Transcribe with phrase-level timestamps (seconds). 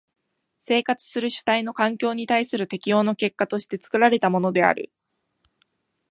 [0.61, 4.91] 生活する主体の環境に対する適応の結果として作られたものである。